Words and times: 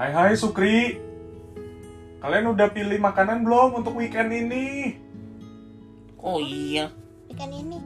Hai 0.00 0.16
hai 0.16 0.32
Sukri. 0.32 0.96
Kalian 2.24 2.56
udah 2.56 2.72
pilih 2.72 2.96
makanan 2.96 3.44
belum 3.44 3.84
untuk 3.84 4.00
weekend 4.00 4.32
ini? 4.32 4.96
Oh 6.16 6.40
iya, 6.40 6.88
Weekend 7.28 7.52
ini. 7.52 7.76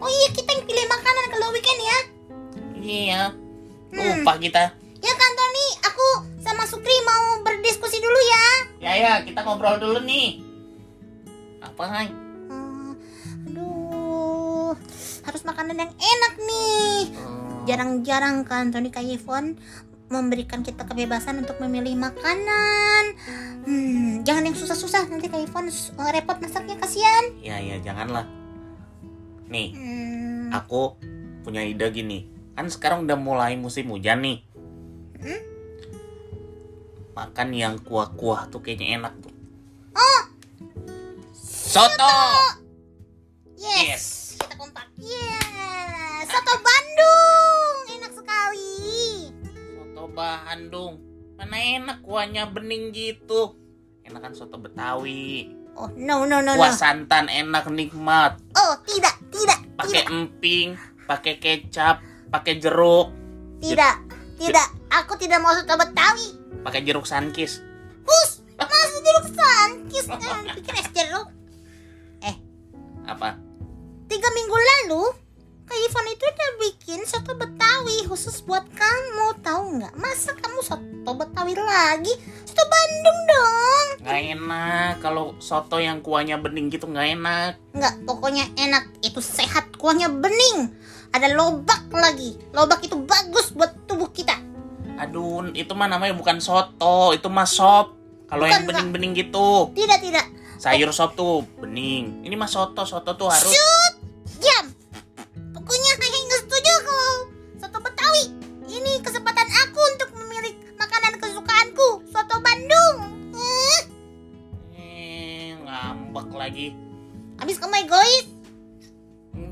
Oh 0.00 0.08
iya 0.08 0.32
kita 0.32 0.48
yang 0.48 0.64
pilih 0.64 0.88
makanan 0.88 1.24
kalau 1.28 1.52
weekend 1.52 1.80
ya. 1.84 1.98
iya. 2.72 3.22
Hmm. 3.92 4.24
Lupa 4.24 4.40
kita. 4.40 4.72
Ya 5.04 5.12
kan 5.12 5.30
Tony, 5.36 5.66
aku 5.84 6.06
sama 6.40 6.64
Sukri 6.64 7.04
mau 7.04 7.44
berdiskusi 7.44 8.00
dulu 8.00 8.16
ya. 8.16 8.44
Ya 8.80 8.92
ya, 8.96 9.12
kita 9.28 9.44
ngobrol 9.44 9.76
dulu 9.76 10.00
nih. 10.08 10.40
Apa 11.60 11.84
hai? 11.84 12.08
Hmm, 12.48 12.96
aduh, 13.44 14.72
harus 15.20 15.42
makanan 15.44 15.84
yang 15.84 15.92
enak 15.92 16.32
nih. 16.40 17.12
Hmm, 17.12 17.68
Jarang-jarang 17.68 18.48
kan 18.48 18.72
Tony 18.72 18.88
Kayevon 18.88 19.60
memberikan 20.08 20.64
kita 20.64 20.88
kebebasan 20.88 21.44
untuk 21.44 21.60
memilih 21.60 21.94
makanan. 21.96 23.04
Hmm, 23.68 24.24
jangan 24.24 24.48
yang 24.48 24.56
susah-susah 24.56 25.08
nanti 25.12 25.28
Kayevon 25.28 25.68
repot 26.12 26.40
masaknya 26.40 26.80
kasihan. 26.80 27.24
Ya 27.44 27.60
ya, 27.60 27.76
janganlah. 27.84 28.24
Nih, 29.48 29.72
Hmm, 29.76 30.52
aku 30.52 30.96
punya 31.44 31.64
ide 31.64 31.88
gini. 31.92 32.28
Kan 32.56 32.68
sekarang 32.68 33.04
udah 33.04 33.16
mulai 33.16 33.54
musim 33.56 33.88
hujan 33.92 34.24
nih. 34.24 34.38
Hmm? 35.20 35.40
Makan 37.14 37.48
yang 37.52 37.74
kuah-kuah 37.80 38.48
tuh 38.48 38.60
kayaknya 38.64 39.00
enak 39.00 39.14
tuh. 39.20 39.32
Oh, 39.96 40.22
Soto. 41.34 42.16
yes. 43.58 43.84
Yes. 43.84 44.04
Kita 44.38 44.54
kompak. 44.56 44.86
Yes. 44.96 46.26
Soto 46.30 46.54
Bandung. 46.62 47.17
Soto 50.08 50.24
Bandung. 50.24 50.94
Mana 51.36 51.56
enak 51.60 51.98
kuahnya 52.00 52.48
bening 52.48 52.96
gitu. 52.96 53.52
Enakan 54.08 54.32
soto 54.32 54.56
Betawi. 54.56 55.52
Oh, 55.76 55.92
no 56.00 56.24
no 56.24 56.40
no 56.40 56.56
no. 56.56 56.58
Kuah 56.58 56.72
santan 56.72 57.28
enak 57.28 57.68
nikmat. 57.68 58.40
Oh, 58.56 58.72
tidak, 58.88 59.20
tidak, 59.28 59.60
Pakai 59.76 60.08
emping, 60.08 60.80
pakai 61.04 61.36
kecap, 61.36 62.00
pakai 62.32 62.56
jeruk, 62.56 63.12
tidak, 63.60 64.00
tidak. 64.40 64.64
Aku 64.90 65.14
tidak 65.20 65.44
mau 65.44 65.52
soto 65.52 65.76
Betawi. 65.76 66.28
pakai 66.64 66.80
jeruk 66.82 67.04
sankis. 67.04 67.60
Hus, 68.08 68.42
masih 68.56 69.00
jeruk 69.04 69.26
sankis. 69.36 70.04
Eh, 70.08 70.40
pikir 70.56 70.72
es 70.72 70.88
jeruk. 70.96 71.28
Apa? 73.04 73.36
Tiga 74.08 74.28
minggu 74.32 74.56
lalu, 74.56 75.02
itu 76.18 76.26
udah 76.26 76.50
bikin 76.58 77.00
soto 77.06 77.30
Betawi 77.38 78.02
khusus 78.10 78.42
buat 78.42 78.66
kamu. 78.74 79.38
Tahu 79.38 79.62
nggak? 79.78 79.94
Masa 79.94 80.34
kamu 80.34 80.58
soto 80.66 81.10
Betawi 81.14 81.54
lagi? 81.54 82.10
Soto 82.42 82.66
Bandung 82.66 83.18
dong. 83.30 83.86
Nggak 84.02 84.20
enak 84.34 84.92
kalau 84.98 85.38
soto 85.38 85.78
yang 85.78 86.02
kuahnya 86.02 86.42
bening 86.42 86.74
gitu 86.74 86.90
nggak 86.90 87.14
enak. 87.14 87.50
Nggak, 87.70 87.94
pokoknya 88.02 88.50
enak. 88.58 88.90
Itu 88.98 89.22
sehat, 89.22 89.78
kuahnya 89.78 90.10
bening. 90.10 90.74
Ada 91.14 91.38
lobak 91.38 91.86
lagi. 91.94 92.34
Lobak 92.50 92.82
itu 92.82 92.98
bagus 92.98 93.54
buat 93.54 93.86
tubuh 93.86 94.10
kita. 94.10 94.34
Aduh, 94.98 95.54
itu 95.54 95.70
mah 95.78 95.86
namanya 95.86 96.18
bukan 96.18 96.42
soto, 96.42 97.14
itu 97.14 97.30
mah 97.30 97.46
sop. 97.46 97.94
Kalau 98.26 98.44
yang 98.44 98.66
bening-bening 98.66 99.14
gitu, 99.16 99.70
Tidak, 99.72 99.98
tidak. 100.02 100.26
sayur 100.58 100.90
sop 100.90 101.14
tuh 101.14 101.46
bening. 101.62 102.26
Ini 102.26 102.34
mah 102.34 102.50
soto, 102.50 102.82
soto 102.82 103.14
tuh 103.14 103.30
harus 103.30 103.54
Shoot! 103.54 103.77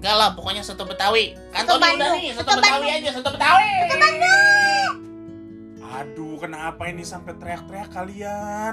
Enggak 0.07 0.23
lah, 0.23 0.31
pokoknya 0.39 0.63
soto 0.63 0.87
Betawi. 0.87 1.35
Kan 1.51 1.67
Soto 1.67 1.83
Tony 1.83 1.83
udah 1.83 1.91
Bandung, 1.99 2.15
nih, 2.15 2.31
soto, 2.31 2.47
soto 2.47 2.53
Betawi 2.63 2.71
Bandung. 2.79 2.95
aja, 2.95 3.11
soto 3.11 3.31
Betawi. 3.35 3.67
Soto 3.67 3.97
Bandung. 3.99 4.95
Aduh, 5.83 6.35
kenapa 6.39 6.83
ini 6.87 7.03
sampai 7.03 7.33
teriak-teriak 7.35 7.91
kalian? 7.91 8.73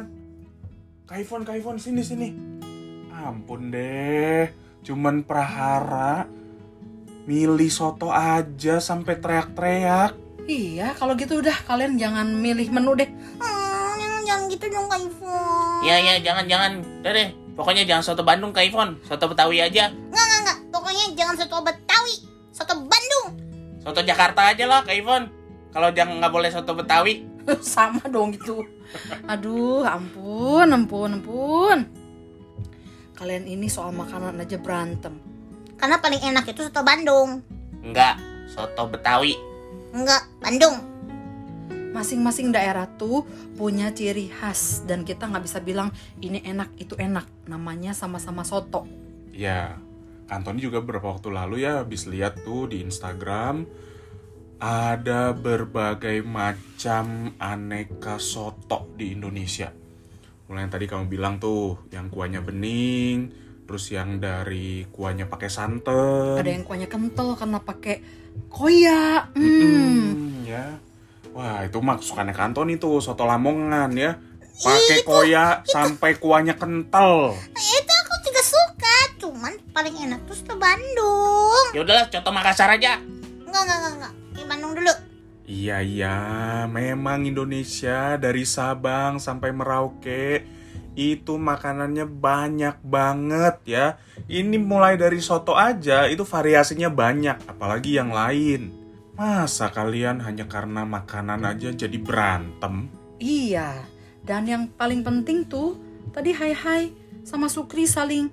Kaifon, 1.09 1.41
Kaifon, 1.41 1.81
sini 1.81 2.05
sini. 2.05 2.29
Ampun 3.09 3.73
deh, 3.73 4.45
cuman 4.85 5.25
prahara 5.25 6.29
milih 7.25 7.73
soto 7.73 8.13
aja 8.13 8.77
sampai 8.77 9.17
teriak-teriak. 9.17 10.13
Iya, 10.45 10.93
kalau 10.93 11.17
gitu 11.17 11.41
udah 11.41 11.57
kalian 11.65 11.97
jangan 11.97 12.29
milih 12.29 12.69
menu 12.69 12.93
deh. 12.93 13.09
Hmm, 13.41 13.97
jangan, 13.97 14.21
jangan 14.21 14.43
gitu 14.53 14.65
dong 14.69 14.85
Kak 14.85 15.01
Ivon. 15.01 15.81
Ya 15.81 15.97
ya, 15.97 16.13
jangan-jangan. 16.21 16.85
Udah 17.01 17.09
deh, 17.09 17.33
pokoknya 17.57 17.89
jangan 17.89 18.05
soto 18.05 18.21
Bandung, 18.21 18.53
Kak 18.53 18.69
Ivon. 18.69 19.01
Soto 19.01 19.25
Betawi 19.25 19.65
aja. 19.65 19.89
Nggak. 19.89 20.32
Pokoknya 20.93 21.17
jangan 21.17 21.35
soto 21.41 21.57
Betawi. 21.65 22.15
Soto 22.53 22.73
Bandung. 22.85 23.27
Soto 23.81 24.05
Jakarta 24.05 24.53
aja 24.53 24.69
lah, 24.69 24.85
Kak 24.85 24.93
Ivon. 24.93 25.25
Kalau 25.73 25.89
jangan 25.89 26.21
nggak 26.21 26.29
boleh 26.29 26.53
soto 26.53 26.77
Betawi. 26.77 27.25
Sama 27.65 28.05
dong 28.13 28.29
gitu. 28.37 28.61
Aduh, 29.25 29.81
ampun, 29.81 30.69
ampun, 30.69 31.17
ampun. 31.17 31.89
Kalian 33.17 33.49
ini 33.49 33.65
soal 33.73 33.89
makanan 33.89 34.37
aja 34.37 34.61
berantem. 34.61 35.17
Karena 35.73 35.97
paling 35.97 36.21
enak 36.21 36.45
itu 36.53 36.61
soto 36.61 36.85
Bandung. 36.85 37.41
Enggak, 37.81 38.21
soto 38.53 38.85
Betawi. 38.85 39.33
Enggak, 39.97 40.29
Bandung. 40.45 40.77
Masing-masing 41.89 42.53
daerah 42.53 42.85
tuh 42.85 43.25
punya 43.57 43.89
ciri 43.89 44.29
khas 44.29 44.85
dan 44.85 45.01
kita 45.01 45.25
nggak 45.25 45.41
bisa 45.41 45.57
bilang 45.57 45.89
ini 46.21 46.37
enak 46.45 46.69
itu 46.77 46.93
enak. 47.01 47.25
Namanya 47.49 47.97
sama-sama 47.97 48.45
soto. 48.45 48.85
Ya, 49.33 49.81
Antoni 50.31 50.63
juga 50.63 50.79
beberapa 50.79 51.11
waktu 51.11 51.29
lalu 51.33 51.67
ya 51.67 51.83
habis 51.83 52.07
lihat 52.07 52.43
tuh 52.47 52.71
di 52.71 52.79
Instagram 52.83 53.67
ada 54.63 55.35
berbagai 55.35 56.23
macam 56.23 57.35
aneka 57.35 58.15
soto 58.15 58.87
di 58.95 59.11
Indonesia. 59.11 59.67
Mulai 60.47 60.63
yang 60.63 60.71
tadi 60.71 60.85
kamu 60.87 61.11
bilang 61.11 61.35
tuh, 61.35 61.83
yang 61.91 62.07
kuahnya 62.07 62.39
bening, 62.39 63.31
terus 63.67 63.91
yang 63.91 64.23
dari 64.23 64.87
kuahnya 64.87 65.27
pakai 65.27 65.51
santan. 65.51 66.39
Ada 66.39 66.51
yang 66.51 66.63
kuahnya 66.63 66.87
kental 66.87 67.35
karena 67.35 67.59
pakai 67.59 67.99
koya. 68.47 69.27
Hmm. 69.35 69.59
Hmm, 69.59 70.47
ya. 70.47 70.79
Wah, 71.35 71.65
itu 71.65 71.81
mah 71.83 71.99
kesukaannya 71.99 72.31
Antoni 72.31 72.79
tuh, 72.79 73.03
soto 73.03 73.27
Lamongan 73.27 73.91
ya. 73.99 74.15
Pakai 74.63 75.03
koya 75.03 75.65
sampai 75.67 76.15
kuahnya 76.21 76.55
kental. 76.55 77.35
Itu 77.51 77.93
aku 78.05 78.15
juga 78.23 78.41
suka. 78.45 78.95
Cuman 79.19 79.53
paling 79.73 79.95
enak 79.97 80.21
tuh 80.29 80.37
soto 80.37 80.55
Bandung. 80.55 81.73
Ya 81.73 81.81
udahlah, 81.81 82.05
soto 82.07 82.29
Makassar 82.29 82.69
aja. 82.77 83.01
Enggak, 83.43 83.61
enggak, 83.65 83.77
enggak, 83.81 83.93
enggak. 83.97 84.13
Di 84.37 84.43
Bandung 84.45 84.73
dulu. 84.77 84.93
Iya 85.43 85.77
iya, 85.83 86.17
memang 86.71 87.27
Indonesia 87.27 88.15
dari 88.15 88.47
Sabang 88.47 89.19
sampai 89.19 89.51
Merauke 89.51 90.45
itu 90.93 91.35
makanannya 91.35 92.05
banyak 92.07 92.79
banget 92.85 93.55
ya. 93.67 93.85
Ini 94.29 94.55
mulai 94.61 94.95
dari 94.95 95.19
soto 95.19 95.57
aja 95.57 96.07
itu 96.07 96.23
variasinya 96.23 96.87
banyak, 96.87 97.49
apalagi 97.49 97.97
yang 97.97 98.13
lain. 98.13 98.71
Masa 99.19 99.67
kalian 99.67 100.23
hanya 100.23 100.47
karena 100.47 100.87
makanan 100.87 101.43
aja 101.43 101.75
jadi 101.75 101.97
berantem? 101.99 102.87
Iya, 103.19 103.83
dan 104.23 104.47
yang 104.47 104.71
paling 104.73 105.03
penting 105.03 105.43
tuh 105.43 105.75
tadi 106.15 106.31
Hai 106.31 106.53
Hai 106.55 106.83
sama 107.27 107.51
Sukri 107.51 107.83
saling 107.83 108.31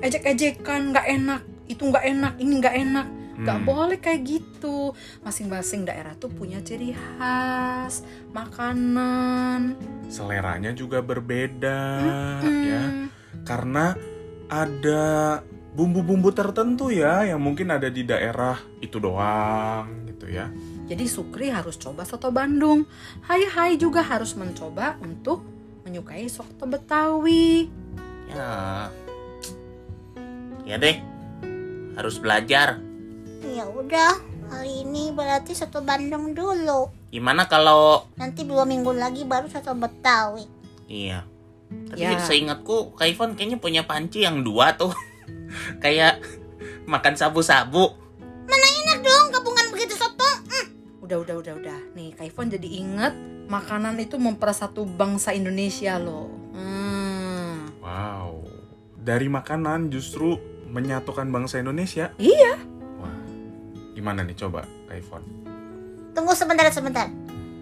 ejek-ejekan 0.00 0.92
nggak 0.92 1.06
enak, 1.08 1.40
itu 1.66 1.82
nggak 1.82 2.04
enak, 2.04 2.32
ini 2.38 2.52
nggak 2.60 2.76
enak. 2.76 3.06
Nggak 3.36 3.58
Hmm. 3.60 3.68
boleh 3.68 3.98
kayak 4.00 4.22
gitu. 4.24 4.96
Masing-masing 5.20 5.84
daerah 5.84 6.16
tuh 6.16 6.32
punya 6.32 6.56
ciri 6.64 6.96
khas 6.96 8.00
makanan. 8.32 9.76
Seleranya 10.08 10.72
juga 10.72 11.04
berbeda 11.04 11.80
Hmm. 12.40 12.64
ya. 12.64 12.84
Karena 13.44 13.92
ada 14.48 15.04
bumbu-bumbu 15.76 16.32
tertentu 16.32 16.88
ya 16.88 17.28
yang 17.28 17.44
mungkin 17.44 17.68
ada 17.68 17.92
di 17.92 18.08
daerah 18.08 18.56
itu 18.80 18.96
doang 18.96 20.08
gitu 20.08 20.32
ya. 20.32 20.48
Jadi 20.88 21.04
Sukri 21.04 21.52
harus 21.52 21.76
coba 21.76 22.08
soto 22.08 22.32
Bandung. 22.32 22.88
Hai 23.28 23.44
Hai 23.44 23.70
juga 23.76 24.00
harus 24.00 24.32
mencoba 24.32 24.96
untuk 25.04 25.44
menyukai 25.84 26.24
soto 26.32 26.64
Betawi. 26.64 27.68
Ya. 28.32 28.88
Ya 30.66 30.76
deh. 30.76 30.98
Harus 31.94 32.18
belajar. 32.18 32.82
Ya 33.46 33.64
udah, 33.64 34.18
hari 34.50 34.82
ini 34.82 35.14
berarti 35.14 35.54
soto 35.54 35.80
Bandung 35.80 36.34
dulu. 36.34 36.90
Gimana 37.08 37.46
kalau 37.46 38.04
Nanti 38.18 38.42
dua 38.42 38.66
minggu 38.66 38.90
lagi 38.90 39.22
baru 39.22 39.46
soto 39.46 39.72
Betawi. 39.72 40.44
Iya. 40.86 41.22
Tapi 41.66 42.02
Ya. 42.02 42.18
seingatku 42.18 42.94
Kak 42.94 43.06
Ivon 43.06 43.34
kayaknya 43.34 43.58
punya 43.58 43.82
panci 43.82 44.22
yang 44.22 44.42
dua 44.42 44.74
tuh. 44.74 44.90
Kayak 45.82 46.20
makan 46.84 47.14
sabu-sabu. 47.14 47.94
Mana 48.44 48.66
enak 48.84 48.98
dong 49.02 49.24
gabungan 49.32 49.66
begitu 49.70 49.94
soto? 49.94 50.26
Hmm, 50.46 50.66
Udah, 51.00 51.22
udah, 51.22 51.34
udah, 51.38 51.54
udah. 51.56 51.78
Nih, 51.94 52.10
Kak 52.12 52.26
Ivon 52.26 52.50
jadi 52.50 52.68
inget 52.68 53.14
makanan 53.46 53.98
itu 53.98 54.18
mempersatu 54.18 54.82
bangsa 54.84 55.30
Indonesia 55.30 55.96
loh. 55.96 56.26
Hmm. 56.52 57.70
Wow. 57.78 58.42
Dari 58.98 59.30
makanan 59.30 59.88
justru 59.88 60.34
menyatukan 60.68 61.30
bangsa 61.30 61.62
Indonesia. 61.62 62.12
Iya. 62.18 62.58
Wah. 62.98 63.18
Gimana 63.94 64.22
nih 64.22 64.36
coba, 64.36 64.66
Kak 64.86 64.96
Ivon? 64.98 65.22
Tunggu 66.12 66.32
sebentar 66.32 66.68
sebentar. 66.72 67.08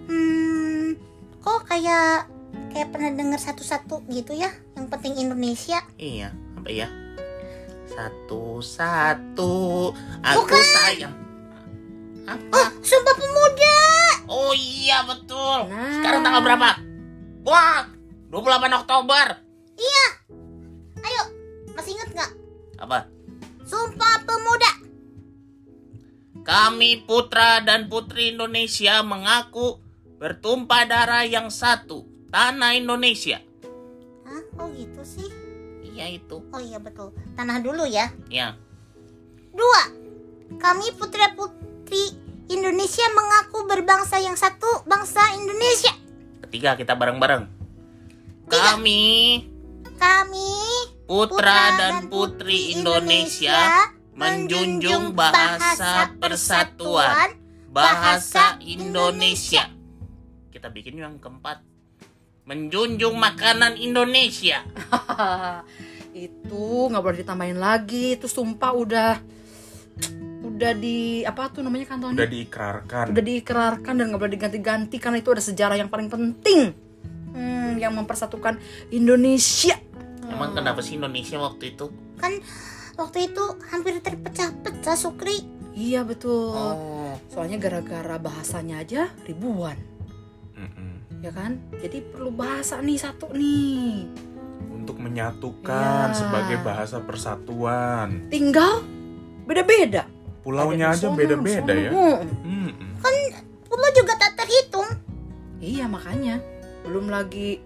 Hmm, 0.06 0.94
kok 1.40 1.66
kayak 1.66 2.30
kayak 2.70 2.88
pernah 2.90 3.10
dengar 3.14 3.40
satu-satu 3.40 4.06
gitu 4.08 4.34
ya? 4.34 4.50
Yang 4.74 4.86
penting 4.90 5.14
Indonesia. 5.18 5.82
Iya, 5.98 6.30
apa 6.58 6.70
ya? 6.70 6.88
Satu-satu 7.94 9.54
aku 10.22 10.38
Bukan. 10.42 10.62
sayang. 10.62 11.14
Apa? 12.24 12.72
Sumpah 12.80 13.14
pemuda. 13.14 13.78
Oh 14.26 14.52
iya 14.56 15.04
betul. 15.04 15.68
Nah. 15.68 16.00
Sekarang 16.00 16.24
tanggal 16.24 16.42
berapa? 16.42 16.68
Wah, 17.44 17.84
28 18.32 18.80
Oktober. 18.80 19.43
Apa? 22.78 23.06
Sumpah 23.64 24.16
pemuda. 24.26 24.72
Kami 26.44 27.08
putra 27.08 27.64
dan 27.64 27.88
putri 27.88 28.36
Indonesia 28.36 29.00
mengaku 29.00 29.80
bertumpah 30.20 30.84
darah 30.84 31.24
yang 31.24 31.48
satu, 31.48 32.04
tanah 32.28 32.76
Indonesia. 32.76 33.40
Hah? 34.28 34.42
Oh 34.60 34.68
gitu 34.76 35.00
sih? 35.02 35.28
Iya 35.94 36.20
itu. 36.20 36.42
Oh 36.52 36.60
iya 36.60 36.76
betul. 36.76 37.14
Tanah 37.38 37.62
dulu 37.64 37.88
ya. 37.88 38.12
Ya. 38.28 38.58
Dua. 39.54 39.82
Kami 40.60 40.92
putra 41.00 41.32
putri 41.32 42.12
Indonesia 42.52 43.06
mengaku 43.16 43.64
berbangsa 43.64 44.20
yang 44.20 44.36
satu, 44.36 44.84
bangsa 44.84 45.22
Indonesia. 45.40 45.96
Ketiga 46.44 46.76
kita 46.76 46.92
bareng-bareng. 46.92 47.48
Kami 48.52 49.02
Kami 49.96 50.52
putra 51.04 51.76
dan 51.76 51.94
putri 52.08 52.76
Indonesia 52.76 53.92
menjunjung 54.14 55.12
bahasa 55.12 56.14
persatuan 56.16 57.36
bahasa 57.74 58.54
Indonesia. 58.62 59.66
Kita 60.54 60.70
bikin 60.70 61.02
yang 61.02 61.18
keempat. 61.18 61.60
Menjunjung 62.46 63.18
makanan 63.18 63.80
Indonesia. 63.80 64.62
itu 66.14 66.64
nggak 66.92 67.02
boleh 67.02 67.18
ditambahin 67.26 67.58
lagi. 67.58 68.14
Itu 68.14 68.30
sumpah 68.30 68.70
udah 68.70 69.12
udah 70.44 70.72
di 70.78 71.26
apa 71.26 71.50
tuh 71.50 71.66
namanya 71.66 71.90
kantornya? 71.90 72.20
Udah 72.22 72.30
diikrarkan. 72.30 73.04
udah 73.10 73.24
diikrarkan 73.26 73.94
dan 73.98 74.04
nggak 74.12 74.20
boleh 74.22 74.34
diganti-ganti 74.38 74.96
karena 75.02 75.18
itu 75.18 75.30
ada 75.34 75.42
sejarah 75.42 75.76
yang 75.80 75.90
paling 75.90 76.06
penting 76.06 76.70
hmm, 77.34 77.80
yang 77.82 77.90
mempersatukan 77.96 78.60
Indonesia 78.94 79.74
Emang 80.34 80.50
kenapa 80.52 80.80
sih 80.80 80.94
Indonesia 80.94 81.38
waktu 81.38 81.72
itu? 81.72 81.86
kan 82.14 82.30
waktu 82.94 83.26
itu 83.28 83.44
hampir 83.68 83.98
terpecah-pecah 83.98 84.94
Sukri. 84.94 85.42
iya 85.72 86.02
betul 86.02 86.54
Oh, 86.54 87.14
soalnya 87.28 87.58
gara-gara 87.58 88.14
bahasanya 88.16 88.78
aja 88.78 89.10
ribuan 89.22 89.74
Mm-mm. 90.52 91.18
ya 91.18 91.30
kan 91.30 91.58
jadi 91.74 91.98
perlu 92.04 92.30
bahasa 92.30 92.78
nih 92.78 92.94
satu 92.96 93.30
nih 93.30 94.06
Untuk 94.70 94.98
menyatukan 94.98 96.06
Iya. 96.06 96.14
sebagai 96.14 96.58
bahasa 96.60 96.98
persatuan. 97.00 98.28
tinggal 98.28 98.86
beda-beda 99.44 100.06
Pulaunya 100.40 100.92
aja 100.92 101.08
beda-beda 101.10 101.64
sono. 101.66 101.80
ya. 101.80 101.90
Hmm. 101.90 102.20
Mm-mm. 102.44 102.90
Pulau 103.64 103.90
juga 103.92 104.14
tak 104.14 104.36
terhitung. 104.36 104.86
iya 105.58 105.86
makanya 105.86 106.38
belum 106.82 107.08
lagi 107.08 107.58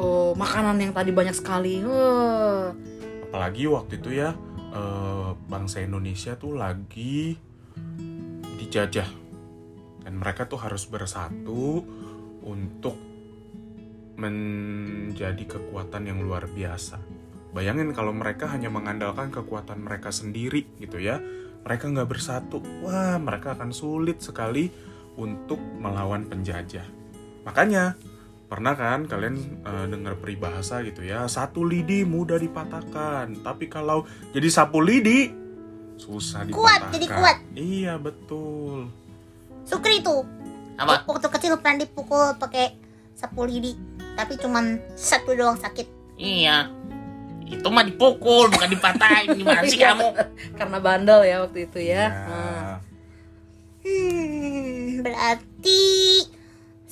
oh, 0.00 0.32
makanan 0.36 0.80
yang 0.80 0.92
tadi 0.92 1.10
banyak 1.12 1.36
sekali 1.36 1.82
Wah. 1.84 2.72
Apalagi 3.28 3.68
waktu 3.68 3.98
itu 4.00 4.10
ya 4.16 4.32
eh, 4.72 5.30
bangsa 5.48 5.82
Indonesia 5.82 6.38
tuh 6.38 6.56
lagi 6.56 7.36
dijajah 8.56 9.08
dan 10.06 10.14
mereka 10.16 10.46
tuh 10.46 10.62
harus 10.62 10.86
bersatu 10.86 11.82
untuk 12.46 12.94
menjadi 14.16 15.44
kekuatan 15.44 16.08
yang 16.08 16.24
luar 16.24 16.48
biasa. 16.48 16.96
Bayangin 17.52 17.92
kalau 17.92 18.12
mereka 18.12 18.48
hanya 18.48 18.72
mengandalkan 18.72 19.28
kekuatan 19.32 19.84
mereka 19.84 20.12
sendiri 20.12 20.64
gitu 20.80 21.00
ya, 21.00 21.20
mereka 21.66 21.88
nggak 21.88 22.08
bersatu, 22.08 22.60
wah 22.84 23.16
mereka 23.20 23.58
akan 23.58 23.74
sulit 23.74 24.22
sekali 24.22 24.68
untuk 25.16 25.58
melawan 25.58 26.28
penjajah. 26.28 26.84
Makanya 27.44 27.96
pernah 28.46 28.78
kan 28.78 29.10
kalian 29.10 29.36
eh, 29.66 29.86
dengar 29.90 30.14
peribahasa 30.18 30.82
gitu 30.86 31.02
ya, 31.02 31.26
satu 31.26 31.66
lidi 31.66 32.06
mudah 32.06 32.38
dipatahkan, 32.38 33.42
tapi 33.42 33.66
kalau 33.66 34.06
jadi 34.30 34.48
sapu 34.50 34.78
lidi 34.82 35.34
susah 35.98 36.46
dipatahkan. 36.46 36.62
Kuat, 36.62 36.80
jadi 36.94 37.06
kuat. 37.10 37.36
Iya 37.58 37.94
betul. 37.98 38.90
Sukri 39.66 39.98
tuh 39.98 40.22
apa? 40.78 41.02
waktu 41.08 41.26
kecil 41.26 41.58
pernah 41.58 41.82
dipukul 41.82 42.38
pakai 42.38 42.78
sapu 43.18 43.48
lidi, 43.48 43.74
tapi 44.14 44.38
cuman 44.38 44.78
satu 44.94 45.34
doang 45.34 45.58
sakit. 45.58 45.88
Iya. 46.20 46.70
Itu 47.46 47.70
mah 47.70 47.86
dipukul, 47.86 48.50
bukan 48.50 48.70
dipatahin. 48.70 49.38
Gimana 49.38 49.62
sih 49.66 49.78
kamu? 49.78 50.06
karena 50.58 50.78
bandel 50.82 51.22
ya 51.22 51.42
waktu 51.42 51.66
itu 51.66 51.78
ya, 51.82 52.04
Ya. 52.10 52.82
Hmm, 53.86 54.98
berarti 55.06 55.82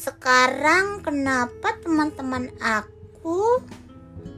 sekarang 0.05 1.01
kenapa 1.01 1.81
teman-teman 1.81 2.53
aku 2.61 3.65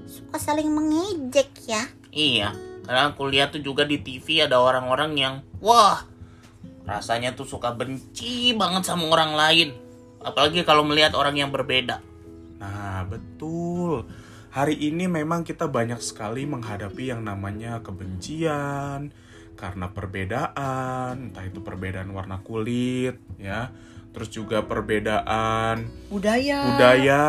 suka 0.06 0.38
saling 0.38 0.70
mengejek 0.70 1.50
ya? 1.66 1.82
Iya. 2.14 2.54
Karena 2.86 3.10
aku 3.10 3.26
lihat 3.26 3.50
tuh 3.50 3.62
juga 3.66 3.82
di 3.82 3.98
TV 3.98 4.46
ada 4.46 4.62
orang-orang 4.62 5.18
yang 5.18 5.34
wah 5.58 6.06
rasanya 6.86 7.34
tuh 7.34 7.50
suka 7.50 7.74
benci 7.74 8.54
banget 8.54 8.86
sama 8.86 9.10
orang 9.10 9.34
lain. 9.34 9.68
Apalagi 10.22 10.62
kalau 10.62 10.86
melihat 10.86 11.18
orang 11.18 11.34
yang 11.34 11.50
berbeda. 11.50 11.98
Nah, 12.62 13.02
betul. 13.10 14.06
Hari 14.54 14.78
ini 14.78 15.10
memang 15.10 15.42
kita 15.42 15.66
banyak 15.66 15.98
sekali 15.98 16.46
menghadapi 16.46 17.10
yang 17.10 17.26
namanya 17.26 17.82
kebencian 17.82 19.10
karena 19.56 19.90
perbedaan, 19.90 21.32
entah 21.32 21.44
itu 21.48 21.64
perbedaan 21.64 22.12
warna 22.12 22.44
kulit, 22.44 23.16
ya. 23.40 23.72
Terus 24.12 24.28
juga 24.32 24.64
perbedaan 24.64 25.88
budaya 26.08 26.72
budaya, 26.72 27.24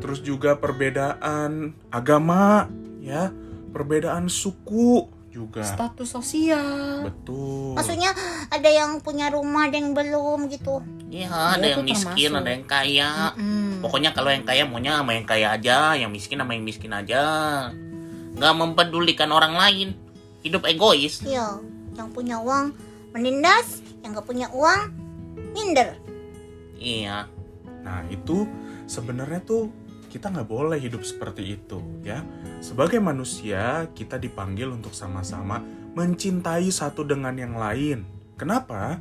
terus 0.00 0.20
juga 0.24 0.56
perbedaan 0.56 1.76
agama, 1.92 2.66
ya. 3.04 3.30
Perbedaan 3.72 4.32
suku 4.32 5.12
juga. 5.28 5.60
status 5.60 6.08
sosial 6.08 7.04
Betul. 7.04 7.76
Maksudnya 7.76 8.16
ada 8.48 8.70
yang 8.72 9.04
punya 9.04 9.28
rumah, 9.28 9.68
ada 9.68 9.76
yang 9.76 9.92
belum 9.92 10.48
gitu. 10.48 10.80
Iya, 11.12 11.28
Iya, 11.28 11.40
ada 11.60 11.66
yang 11.76 11.84
miskin, 11.84 12.32
termasuk. 12.32 12.40
ada 12.40 12.50
yang 12.56 12.64
kaya. 12.66 13.10
Mm-mm. 13.36 13.84
Pokoknya 13.84 14.10
kalau 14.16 14.32
yang 14.32 14.48
kaya 14.48 14.64
maunya 14.64 14.96
sama 14.96 15.12
yang 15.12 15.28
kaya 15.28 15.46
aja, 15.54 15.92
yang 15.94 16.08
miskin 16.08 16.40
sama 16.40 16.56
yang 16.56 16.64
miskin 16.64 16.90
aja. 16.96 17.22
Nggak 18.32 18.54
mempedulikan 18.56 19.28
orang 19.28 19.54
lain. 19.54 19.88
Hidup 20.46 20.62
egois. 20.70 21.26
Iya, 21.26 21.58
yang 21.98 22.14
punya 22.14 22.38
uang 22.38 22.70
menindas, 23.10 23.82
yang 24.06 24.14
gak 24.14 24.30
punya 24.30 24.46
uang 24.54 24.94
minder. 25.50 25.98
Iya. 26.78 27.26
Nah 27.82 28.06
itu 28.06 28.46
sebenarnya 28.86 29.42
tuh 29.42 29.74
kita 30.06 30.30
nggak 30.32 30.48
boleh 30.48 30.78
hidup 30.78 31.02
seperti 31.02 31.58
itu 31.58 31.82
ya. 32.06 32.22
Sebagai 32.62 33.02
manusia 33.02 33.90
kita 33.92 34.16
dipanggil 34.16 34.70
untuk 34.70 34.94
sama-sama 34.94 35.60
mencintai 35.92 36.70
satu 36.70 37.02
dengan 37.02 37.34
yang 37.36 37.58
lain. 37.58 38.06
Kenapa? 38.38 39.00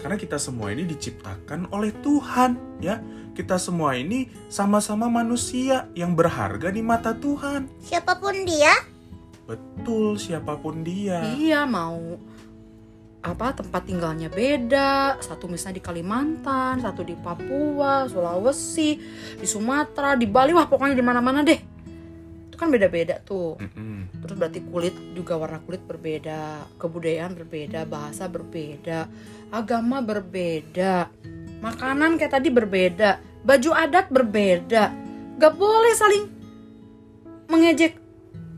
Karena 0.00 0.16
kita 0.18 0.40
semua 0.40 0.74
ini 0.74 0.88
diciptakan 0.88 1.70
oleh 1.70 1.92
Tuhan 2.00 2.80
ya. 2.80 3.00
Kita 3.34 3.58
semua 3.58 3.98
ini 3.98 4.30
sama-sama 4.46 5.10
manusia 5.10 5.90
yang 5.98 6.14
berharga 6.14 6.70
di 6.70 6.82
mata 6.86 7.18
Tuhan. 7.18 7.66
Siapa 7.82 8.22
pun 8.22 8.46
dia, 8.46 8.70
Betul 9.44 10.16
siapa 10.16 10.56
pun 10.56 10.80
dia. 10.80 11.20
Iya 11.36 11.68
mau 11.68 12.16
apa 13.24 13.56
tempat 13.56 13.88
tinggalnya 13.88 14.28
beda. 14.28 15.20
Satu 15.20 15.48
misalnya 15.48 15.80
di 15.80 15.84
Kalimantan 15.84 16.80
satu 16.80 17.00
di 17.00 17.16
Papua 17.16 18.04
Sulawesi 18.08 19.00
di 19.36 19.46
Sumatera 19.48 20.16
di 20.16 20.28
Bali. 20.28 20.52
Wah 20.56 20.68
pokoknya 20.68 20.96
di 20.96 21.04
mana-mana 21.04 21.44
deh. 21.44 21.60
Itu 22.48 22.56
kan 22.56 22.68
beda-beda 22.72 23.20
tuh. 23.20 23.60
Mm-mm. 23.60 24.22
terus 24.24 24.40
berarti 24.40 24.64
kulit 24.64 24.96
juga 25.12 25.36
warna 25.36 25.60
kulit 25.60 25.84
berbeda 25.84 26.64
kebudayaan 26.80 27.36
berbeda 27.36 27.84
bahasa 27.84 28.24
berbeda 28.24 29.04
agama 29.52 30.00
berbeda 30.00 31.12
makanan 31.60 32.16
kayak 32.16 32.32
tadi 32.32 32.48
berbeda 32.48 33.20
baju 33.44 33.70
adat 33.76 34.08
berbeda. 34.08 34.84
Gak 35.36 35.54
boleh 35.58 35.92
saling 35.92 36.24
mengejek 37.52 38.03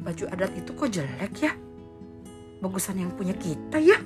baju 0.07 0.25
adat 0.31 0.55
itu 0.55 0.71
kok 0.71 0.91
jelek 0.95 1.35
ya 1.43 1.53
bagusan 2.63 3.03
yang 3.03 3.11
punya 3.19 3.35
kita 3.35 3.83
ya 3.83 3.99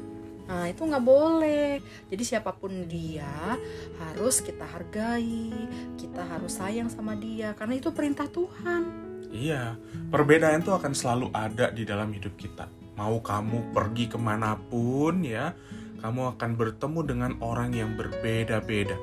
Nah 0.50 0.66
itu 0.66 0.82
nggak 0.82 1.06
boleh. 1.06 1.78
Jadi 2.10 2.22
siapa 2.26 2.50
pun 2.50 2.90
dia 2.90 3.54
harus 4.02 4.42
kita 4.42 4.66
hargai, 4.66 5.54
kita 5.94 6.26
harus 6.26 6.58
sayang 6.58 6.90
sama 6.90 7.14
dia 7.14 7.54
karena 7.54 7.78
itu 7.78 7.94
perintah 7.94 8.26
Tuhan. 8.26 8.82
Iya, 9.30 9.78
perbedaan 10.10 10.58
itu 10.58 10.74
akan 10.74 10.90
selalu 10.90 11.30
ada 11.30 11.70
di 11.70 11.86
dalam 11.86 12.10
hidup 12.10 12.34
kita. 12.34 12.66
Mau 12.98 13.22
kamu 13.22 13.70
pergi 13.70 14.10
ke 14.10 14.18
mana 14.18 14.58
pun 14.58 15.22
ya, 15.22 15.54
kamu 16.02 16.34
akan 16.34 16.50
bertemu 16.58 17.00
dengan 17.06 17.32
orang 17.38 17.70
yang 17.70 17.94
berbeda-beda. 17.94 18.98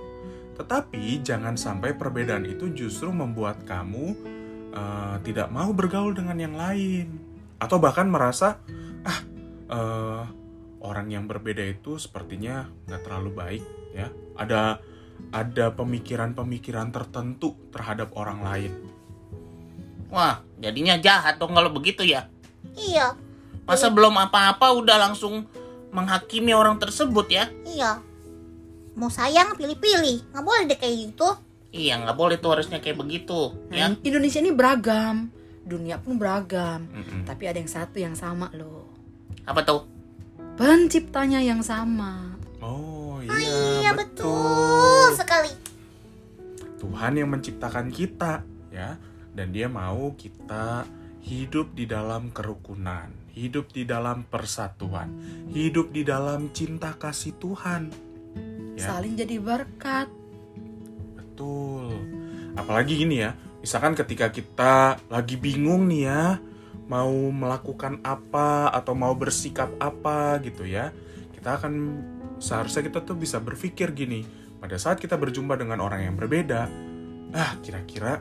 Tetapi 0.59 1.23
jangan 1.23 1.55
sampai 1.55 1.95
perbedaan 1.95 2.43
itu 2.43 2.67
justru 2.75 3.07
membuat 3.07 3.63
kamu 3.63 4.19
eh, 4.73 5.15
tidak 5.23 5.47
mau 5.51 5.71
bergaul 5.71 6.15
dengan 6.15 6.37
yang 6.39 6.55
lain, 6.55 7.07
atau 7.61 7.77
bahkan 7.77 8.07
merasa 8.07 8.59
ah 9.05 9.19
eh, 9.71 10.23
orang 10.83 11.07
yang 11.11 11.25
berbeda 11.27 11.63
itu 11.63 11.99
sepertinya 11.99 12.67
nggak 12.87 13.01
terlalu 13.03 13.31
baik 13.35 13.63
ya. 13.93 14.07
Ada 14.37 14.79
ada 15.33 15.65
pemikiran-pemikiran 15.73 16.93
tertentu 16.93 17.57
terhadap 17.73 18.13
orang 18.13 18.39
lain. 18.45 18.73
Wah, 20.07 20.39
jadinya 20.61 20.95
jahat 20.95 21.35
dong 21.41 21.51
kalau 21.57 21.73
begitu 21.73 22.05
ya. 22.05 22.31
Iya, 22.77 23.17
Masa 23.67 23.91
belum 23.91 24.15
apa-apa 24.15 24.71
udah 24.79 24.95
langsung 24.95 25.43
menghakimi 25.91 26.55
orang 26.55 26.79
tersebut 26.79 27.27
ya? 27.27 27.51
iya. 27.67 27.99
Mau 28.97 29.11
sayang 29.13 29.53
pilih-pilih, 29.59 30.33
nggak 30.33 30.41
boleh 30.41 30.63
deh 30.71 30.79
kayak 30.79 30.95
gitu. 31.11 31.29
Iya, 31.77 32.01
nggak 32.01 32.17
boleh 32.17 32.41
tuh 32.41 32.57
harusnya 32.57 32.81
kayak 32.81 32.97
begitu, 32.97 33.53
ya. 33.69 33.93
Nah, 33.93 34.01
Indonesia 34.01 34.41
ini 34.41 34.49
beragam, 34.49 35.29
dunia 35.61 36.01
pun 36.01 36.17
beragam. 36.17 36.89
Mm-mm. 36.89 37.21
Tapi 37.21 37.43
ada 37.45 37.61
yang 37.61 37.69
satu 37.69 38.01
yang 38.01 38.17
sama 38.17 38.49
loh. 38.57 38.89
Apa 39.45 39.61
tuh? 39.61 39.85
Penciptanya 40.57 41.37
yang 41.37 41.61
sama. 41.61 42.33
Oh 42.57 42.97
Iya, 43.27 43.81
iya, 43.83 43.91
betul 43.93 45.13
sekali. 45.13 45.51
Tuhan 46.77 47.17
yang 47.17 47.29
menciptakan 47.33 47.89
kita 47.89 48.45
ya 48.69 48.95
dan 49.33 49.47
dia 49.49 49.65
mau 49.65 50.13
kita 50.13 50.85
hidup 51.25 51.73
di 51.73 51.89
dalam 51.89 52.29
kerukunan, 52.31 53.09
hidup 53.33 53.73
di 53.73 53.83
dalam 53.83 54.23
persatuan, 54.29 55.09
hidup 55.51 55.91
di 55.91 56.05
dalam 56.07 56.53
cinta 56.53 56.95
kasih 56.95 57.35
Tuhan. 57.41 57.89
Ya. 58.77 58.93
Saling 58.93 59.17
jadi 59.17 59.41
berkat. 59.41 60.07
Betul. 61.37 61.93
Apalagi 62.57 62.97
gini 62.97 63.21
ya, 63.21 63.37
misalkan 63.61 63.93
ketika 63.93 64.33
kita 64.33 64.97
lagi 65.05 65.37
bingung 65.37 65.85
nih 65.85 66.09
ya, 66.09 66.41
mau 66.89 67.13
melakukan 67.29 68.01
apa 68.01 68.73
atau 68.73 68.97
mau 68.97 69.13
bersikap 69.13 69.69
apa 69.77 70.41
gitu 70.41 70.65
ya, 70.65 70.89
kita 71.37 71.61
akan 71.61 72.01
seharusnya 72.41 72.89
kita 72.89 73.05
tuh 73.05 73.13
bisa 73.13 73.37
berpikir 73.37 73.93
gini, 73.93 74.25
pada 74.57 74.81
saat 74.81 74.97
kita 74.97 75.13
berjumpa 75.13 75.61
dengan 75.61 75.77
orang 75.77 76.09
yang 76.09 76.17
berbeda, 76.17 76.65
ah 77.37 77.53
kira-kira 77.61 78.17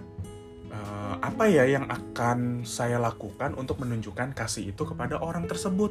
eh, 0.69 1.15
apa 1.17 1.49
ya 1.49 1.65
yang 1.65 1.89
akan 1.89 2.69
saya 2.69 3.01
lakukan 3.01 3.57
untuk 3.57 3.81
menunjukkan 3.81 4.37
kasih 4.37 4.77
itu 4.77 4.85
kepada 4.85 5.25
orang 5.25 5.49
tersebut? 5.49 5.89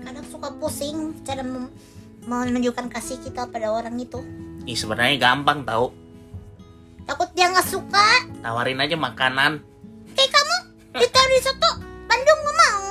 Kadang 0.00 0.24
suka 0.32 0.48
pusing 0.56 1.12
cara 1.28 1.44
menunjukkan 2.24 2.88
kasih 2.88 3.20
kita 3.20 3.52
pada 3.52 3.68
orang 3.68 4.00
itu. 4.00 4.24
Ih, 4.62 4.78
sebenarnya 4.78 5.18
gampang 5.18 5.66
tahu. 5.66 5.90
Takut 7.02 7.28
dia 7.34 7.50
nggak 7.50 7.66
suka. 7.66 8.08
Tawarin 8.42 8.78
aja 8.78 8.94
makanan. 8.94 9.58
Kayak 10.14 10.30
kamu 10.30 10.56
ditaruh 11.02 11.30
di 11.34 11.40
soto 11.42 11.70
Bandung 12.06 12.40
nggak 12.46 12.56
mau. 12.62 12.84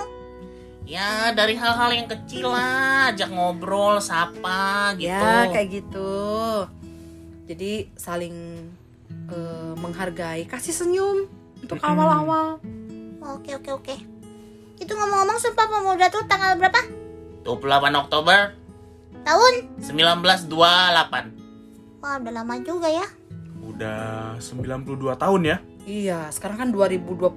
Ya, 0.84 1.32
dari 1.32 1.56
hal-hal 1.56 1.90
yang 1.96 2.08
kecil 2.12 2.52
lah, 2.52 3.16
ajak 3.16 3.32
ngobrol, 3.32 4.04
sapa 4.04 5.00
gitu. 5.00 5.08
Ya 5.08 5.48
kayak 5.48 5.70
gitu. 5.72 6.14
Jadi 7.48 7.88
saling 7.96 8.68
eh, 9.32 9.74
menghargai, 9.80 10.44
kasih 10.44 10.76
senyum 10.76 11.32
untuk 11.64 11.80
awal-awal. 11.80 12.60
Oke 13.40 13.56
oke 13.56 13.72
oke. 13.72 13.96
Itu 14.76 14.92
ngomong-ngomong 14.98 15.38
Sumpah 15.40 15.68
Pemuda 15.70 16.10
tuh 16.10 16.26
tanggal 16.26 16.58
berapa? 16.58 16.82
28 17.46 18.02
Oktober 18.02 18.62
Tahun? 19.22 19.54
1928. 19.78 21.41
Wah 22.02 22.18
udah 22.18 22.34
lama 22.34 22.58
juga 22.66 22.90
ya. 22.90 23.06
Udah 23.62 24.34
92 24.42 25.14
tahun 25.22 25.42
ya? 25.46 25.58
Iya, 25.86 26.20
sekarang 26.34 26.58
kan 26.58 26.70
2020. 26.74 27.30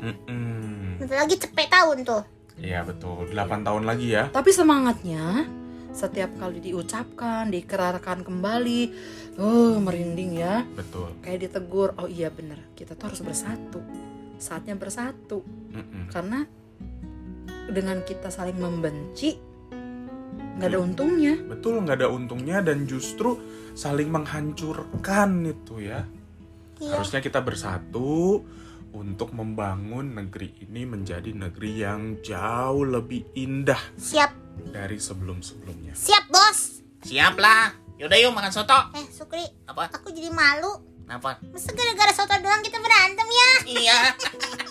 Mm-mm. 0.00 0.96
Bentar 0.96 1.28
lagi 1.28 1.36
cepet 1.36 1.68
tahun 1.68 2.00
tuh. 2.00 2.24
Iya 2.56 2.80
betul, 2.88 3.28
8 3.28 3.68
tahun 3.68 3.84
lagi 3.84 4.16
ya. 4.16 4.32
Tapi 4.32 4.48
semangatnya 4.48 5.44
setiap 5.92 6.32
kali 6.40 6.64
diucapkan, 6.64 7.52
dikerarkan 7.52 8.24
kembali, 8.24 8.82
oh 9.36 9.76
merinding 9.80 10.40
ya. 10.40 10.64
Betul. 10.64 11.12
Kayak 11.20 11.52
ditegur, 11.52 11.92
oh 12.00 12.08
iya 12.08 12.32
bener, 12.32 12.60
kita 12.72 12.96
tuh 12.96 13.12
harus 13.12 13.20
bersatu. 13.20 13.80
Saatnya 14.40 14.76
bersatu. 14.80 15.44
Mm-mm. 15.76 16.08
Karena 16.08 16.44
dengan 17.68 18.00
kita 18.00 18.32
saling 18.32 18.56
membenci, 18.56 19.36
nggak 20.56 20.68
ada 20.72 20.80
untungnya. 20.80 21.34
Betul, 21.44 21.84
nggak 21.84 21.96
ada 22.00 22.08
untungnya 22.08 22.58
dan 22.64 22.88
justru 22.88 23.36
saling 23.76 24.08
menghancurkan 24.08 25.44
itu 25.44 25.84
ya. 25.84 26.08
Iya. 26.80 26.96
Harusnya 26.96 27.20
kita 27.20 27.40
bersatu 27.40 28.40
untuk 28.92 29.36
membangun 29.36 30.16
negeri 30.16 30.56
ini 30.64 30.88
menjadi 30.88 31.28
negeri 31.32 31.70
yang 31.76 32.00
jauh 32.24 32.84
lebih 32.88 33.28
indah 33.36 33.80
Siap, 34.00 34.32
dari 34.72 34.96
sebelum-sebelumnya. 34.96 35.92
siap 35.92 36.24
bos. 36.32 36.80
Siap 37.04 37.36
lah. 37.36 37.76
Yaudah 37.96 38.16
yuk 38.20 38.32
makan 38.32 38.52
soto. 38.52 38.76
Eh 38.96 39.08
Sukri, 39.08 39.44
Apa? 39.68 39.88
aku 39.88 40.12
jadi 40.12 40.28
malu. 40.28 40.68
Apa? 41.06 41.38
Masa 41.52 41.70
gara-gara 41.72 42.12
soto 42.12 42.34
doang 42.40 42.60
kita 42.60 42.76
berantem 42.76 43.28
ya? 43.28 43.50
Iya. 43.68 43.98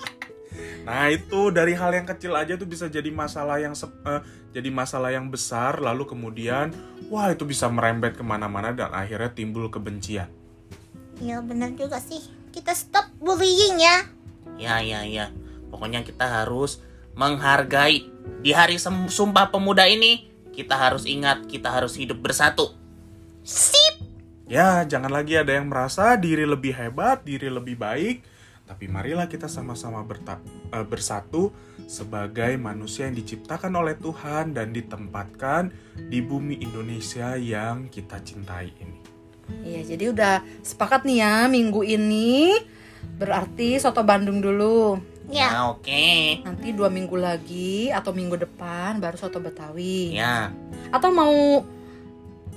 Nah, 0.86 1.10
itu 1.10 1.50
dari 1.50 1.74
hal 1.74 1.92
yang 1.98 2.06
kecil 2.06 2.38
aja 2.38 2.54
tuh 2.54 2.70
bisa 2.70 2.86
jadi 2.86 3.10
masalah 3.10 3.58
yang 3.58 3.74
sep- 3.74 4.06
eh, 4.06 4.22
jadi 4.54 4.70
masalah 4.70 5.10
yang 5.10 5.34
besar 5.34 5.82
lalu 5.82 6.06
kemudian 6.06 6.70
wah 7.10 7.34
itu 7.34 7.42
bisa 7.44 7.66
merembet 7.68 8.14
ke 8.14 8.22
mana-mana 8.22 8.70
dan 8.70 8.94
akhirnya 8.94 9.34
timbul 9.34 9.66
kebencian. 9.74 10.30
Iya 11.18 11.42
bener 11.42 11.74
juga 11.74 11.98
sih. 11.98 12.22
Kita 12.54 12.72
stop 12.78 13.10
bullying 13.18 13.82
ya. 13.82 13.98
Ya, 14.62 14.80
ya, 14.80 15.04
ya. 15.04 15.34
Pokoknya 15.74 16.06
kita 16.06 16.24
harus 16.24 16.80
menghargai. 17.18 18.08
Di 18.46 18.54
hari 18.54 18.78
Sumpah 18.78 19.50
Pemuda 19.50 19.90
ini, 19.90 20.30
kita 20.54 20.78
harus 20.78 21.04
ingat, 21.10 21.50
kita 21.50 21.74
harus 21.74 21.98
hidup 21.98 22.22
bersatu. 22.22 22.72
Sip. 23.42 24.00
Ya, 24.46 24.86
jangan 24.86 25.10
lagi 25.10 25.34
ada 25.36 25.58
yang 25.58 25.68
merasa 25.68 26.14
diri 26.16 26.46
lebih 26.46 26.72
hebat, 26.78 27.26
diri 27.26 27.50
lebih 27.50 27.76
baik, 27.76 28.22
tapi 28.66 28.90
marilah 28.90 29.30
kita 29.30 29.46
sama-sama 29.46 30.02
eh, 30.02 30.86
bersatu 30.86 31.54
sebagai 31.86 32.58
manusia 32.58 33.06
yang 33.06 33.14
diciptakan 33.14 33.70
oleh 33.78 33.94
Tuhan 33.98 34.58
dan 34.58 34.74
ditempatkan 34.74 35.70
di 36.10 36.20
bumi 36.26 36.66
Indonesia 36.66 37.38
yang 37.38 37.94
kita 37.94 38.20
cintai 38.26 38.74
ini. 38.82 39.00
Iya, 39.62 39.94
jadi 39.94 40.10
udah 40.10 40.36
sepakat 40.66 41.06
nih 41.06 41.22
ya 41.22 41.46
minggu 41.46 41.86
ini 41.86 42.58
berarti 43.22 43.78
soto 43.78 44.02
Bandung 44.02 44.42
dulu. 44.42 44.98
Ya. 45.30 45.54
Ya, 45.54 45.62
oke. 45.70 46.42
Nanti 46.42 46.74
dua 46.74 46.90
minggu 46.90 47.18
lagi 47.18 47.94
atau 47.94 48.14
minggu 48.14 48.38
depan 48.38 48.98
baru 48.98 49.18
soto 49.18 49.38
Betawi. 49.38 50.18
Ya, 50.18 50.50
Atau 50.90 51.14
mau 51.14 51.62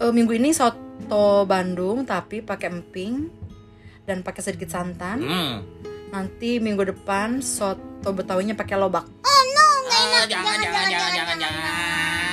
eh, 0.01 0.13
minggu 0.13 0.33
ini 0.37 0.57
soto 0.57 1.45
Bandung 1.45 2.09
tapi 2.09 2.41
pakai 2.41 2.73
emping 2.73 3.29
dan 4.09 4.25
pakai 4.25 4.41
sedikit 4.41 4.73
santan. 4.73 5.21
hmm. 5.21 5.57
Nanti 6.09 6.57
minggu 6.57 6.89
depan 6.89 7.45
soto 7.45 8.11
Betawinya 8.17 8.57
pakai 8.57 8.77
lobak. 8.81 9.05
Oh 9.05 9.43
no, 9.53 9.67
nggak 9.85 10.01
enak. 10.01 10.25
jangan, 10.33 10.57
jangan, 10.57 10.85
jangan, 10.89 11.11
jangan, 11.13 11.37
jangan. 11.37 12.28